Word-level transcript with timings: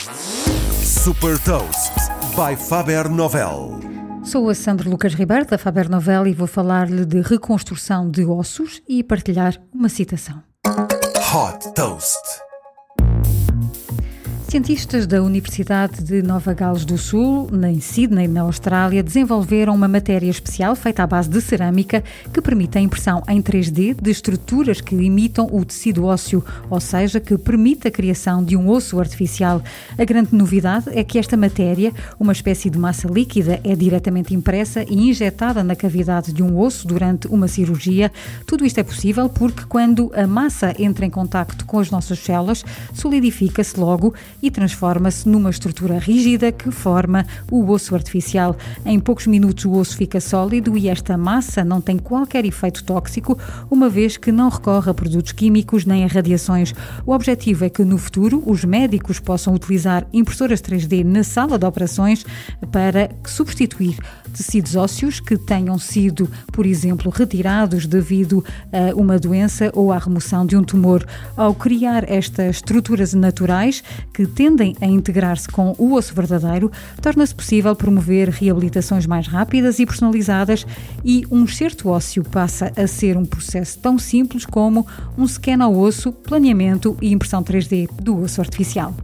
Super 0.00 1.38
Toast 1.40 1.92
by 2.34 2.56
Faber 2.56 3.10
Novel. 3.10 3.78
Sou 4.24 4.48
a 4.48 4.54
Sandra 4.54 4.88
Lucas 4.88 5.12
Ribeiro 5.12 5.44
da 5.44 5.58
Faber 5.58 5.90
Novel 5.90 6.26
e 6.26 6.32
vou 6.32 6.46
falar-lhe 6.46 7.04
de 7.04 7.20
reconstrução 7.20 8.10
de 8.10 8.24
ossos 8.24 8.80
e 8.88 9.04
partilhar 9.04 9.60
uma 9.74 9.90
citação. 9.90 10.42
Hot 10.66 11.74
Toast. 11.74 12.49
Cientistas 14.50 15.06
da 15.06 15.22
Universidade 15.22 16.02
de 16.02 16.22
Nova 16.22 16.52
Gales 16.52 16.84
do 16.84 16.98
Sul, 16.98 17.48
em 17.68 17.78
Sydney, 17.78 18.26
na 18.26 18.40
Austrália, 18.40 19.00
desenvolveram 19.00 19.72
uma 19.72 19.86
matéria 19.86 20.28
especial 20.28 20.74
feita 20.74 21.04
à 21.04 21.06
base 21.06 21.28
de 21.28 21.40
cerâmica 21.40 22.02
que 22.32 22.42
permite 22.42 22.76
a 22.76 22.80
impressão 22.80 23.22
em 23.28 23.40
3D 23.40 23.94
de 24.02 24.10
estruturas 24.10 24.80
que 24.80 24.96
imitam 24.96 25.48
o 25.52 25.64
tecido 25.64 26.04
ósseo, 26.04 26.44
ou 26.68 26.80
seja, 26.80 27.20
que 27.20 27.38
permite 27.38 27.86
a 27.86 27.92
criação 27.92 28.42
de 28.42 28.56
um 28.56 28.68
osso 28.68 28.98
artificial. 28.98 29.62
A 29.96 30.04
grande 30.04 30.34
novidade 30.34 30.86
é 30.88 31.04
que 31.04 31.16
esta 31.16 31.36
matéria, 31.36 31.92
uma 32.18 32.32
espécie 32.32 32.68
de 32.68 32.76
massa 32.76 33.06
líquida, 33.06 33.60
é 33.62 33.76
diretamente 33.76 34.34
impressa 34.34 34.82
e 34.82 35.10
injetada 35.10 35.62
na 35.62 35.76
cavidade 35.76 36.32
de 36.32 36.42
um 36.42 36.58
osso 36.58 36.88
durante 36.88 37.28
uma 37.28 37.46
cirurgia. 37.46 38.10
Tudo 38.46 38.66
isto 38.66 38.78
é 38.78 38.82
possível 38.82 39.28
porque 39.28 39.62
quando 39.68 40.10
a 40.12 40.26
massa 40.26 40.74
entra 40.76 41.06
em 41.06 41.10
contacto 41.10 41.64
com 41.66 41.78
as 41.78 41.88
nossas 41.88 42.18
células, 42.18 42.64
solidifica-se 42.92 43.78
logo 43.78 44.12
e 44.42 44.50
transforma-se 44.50 45.28
numa 45.28 45.50
estrutura 45.50 45.98
rígida 45.98 46.52
que 46.52 46.70
forma 46.70 47.26
o 47.50 47.68
osso 47.70 47.94
artificial. 47.94 48.56
Em 48.84 48.98
poucos 48.98 49.26
minutos 49.26 49.64
o 49.64 49.72
osso 49.72 49.96
fica 49.96 50.20
sólido 50.20 50.76
e 50.76 50.88
esta 50.88 51.16
massa 51.16 51.64
não 51.64 51.80
tem 51.80 51.98
qualquer 51.98 52.44
efeito 52.44 52.84
tóxico, 52.84 53.38
uma 53.70 53.88
vez 53.88 54.16
que 54.16 54.32
não 54.32 54.48
recorre 54.48 54.90
a 54.90 54.94
produtos 54.94 55.32
químicos 55.32 55.84
nem 55.84 56.04
a 56.04 56.06
radiações. 56.06 56.74
O 57.04 57.12
objetivo 57.12 57.64
é 57.64 57.70
que 57.70 57.84
no 57.84 57.98
futuro 57.98 58.42
os 58.46 58.64
médicos 58.64 59.18
possam 59.18 59.54
utilizar 59.54 60.06
impressoras 60.12 60.60
3D 60.60 61.04
na 61.04 61.22
sala 61.22 61.58
de 61.58 61.66
operações 61.66 62.24
para 62.70 63.10
substituir 63.26 63.98
tecidos 64.30 64.76
ósseos 64.76 65.20
que 65.20 65.36
tenham 65.36 65.78
sido, 65.78 66.30
por 66.52 66.64
exemplo, 66.64 67.10
retirados 67.10 67.86
devido 67.86 68.44
a 68.72 68.94
uma 68.94 69.18
doença 69.18 69.70
ou 69.74 69.92
à 69.92 69.98
remoção 69.98 70.46
de 70.46 70.56
um 70.56 70.62
tumor. 70.62 71.04
Ao 71.36 71.54
criar 71.54 72.08
estas 72.08 72.56
estruturas 72.56 73.12
naturais 73.14 73.82
que 74.14 74.26
tendem 74.30 74.74
a 74.80 74.86
integrar-se 74.86 75.48
com 75.48 75.74
o 75.78 75.94
osso 75.94 76.14
verdadeiro, 76.14 76.70
torna-se 77.02 77.34
possível 77.34 77.74
promover 77.76 78.28
reabilitações 78.28 79.06
mais 79.06 79.26
rápidas 79.26 79.78
e 79.78 79.86
personalizadas 79.86 80.66
e 81.04 81.24
um 81.30 81.42
enxerto 81.42 81.88
ósseo 81.88 82.24
passa 82.24 82.72
a 82.76 82.86
ser 82.86 83.16
um 83.16 83.24
processo 83.24 83.78
tão 83.78 83.98
simples 83.98 84.46
como 84.46 84.86
um 85.18 85.26
scan 85.26 85.62
ao 85.62 85.76
osso, 85.76 86.12
planeamento 86.12 86.96
e 87.02 87.12
impressão 87.12 87.42
3D 87.42 87.88
do 88.00 88.22
osso 88.22 88.40
artificial. 88.40 88.94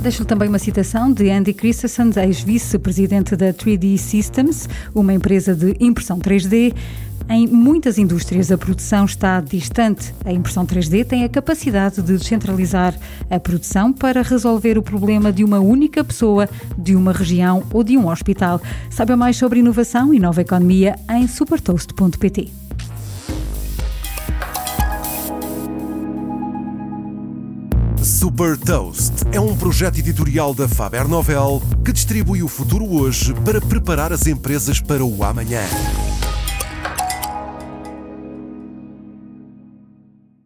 Deixo-lhe 0.00 0.26
também 0.26 0.48
uma 0.48 0.58
citação 0.58 1.12
de 1.12 1.28
Andy 1.28 1.52
Christensen, 1.52 2.10
ex-vice-presidente 2.16 3.36
da 3.36 3.52
3D 3.52 3.98
Systems, 3.98 4.66
uma 4.94 5.12
empresa 5.12 5.54
de 5.54 5.76
impressão 5.78 6.18
3D. 6.18 6.74
Em 7.32 7.46
muitas 7.46 7.96
indústrias, 7.96 8.50
a 8.50 8.58
produção 8.58 9.04
está 9.04 9.40
distante. 9.40 10.12
A 10.24 10.32
impressão 10.32 10.66
3D 10.66 11.06
tem 11.06 11.22
a 11.22 11.28
capacidade 11.28 12.02
de 12.02 12.18
descentralizar 12.18 12.92
a 13.30 13.38
produção 13.38 13.92
para 13.92 14.20
resolver 14.20 14.76
o 14.76 14.82
problema 14.82 15.32
de 15.32 15.44
uma 15.44 15.60
única 15.60 16.02
pessoa, 16.02 16.48
de 16.76 16.96
uma 16.96 17.12
região 17.12 17.62
ou 17.72 17.84
de 17.84 17.96
um 17.96 18.08
hospital. 18.08 18.60
Saiba 18.90 19.16
mais 19.16 19.36
sobre 19.36 19.60
inovação 19.60 20.12
e 20.12 20.18
nova 20.18 20.40
economia 20.40 20.96
em 21.08 21.28
supertoast.pt. 21.28 22.50
Super 28.02 28.58
Toast 28.58 29.24
é 29.30 29.40
um 29.40 29.56
projeto 29.56 29.98
editorial 29.98 30.52
da 30.52 30.66
Faber 30.66 31.06
Novel 31.06 31.62
que 31.84 31.92
distribui 31.92 32.42
o 32.42 32.48
futuro 32.48 32.92
hoje 32.92 33.32
para 33.44 33.60
preparar 33.60 34.12
as 34.12 34.26
empresas 34.26 34.80
para 34.80 35.04
o 35.04 35.22
amanhã. 35.22 35.62